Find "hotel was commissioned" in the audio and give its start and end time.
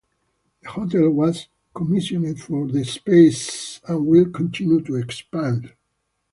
0.71-2.41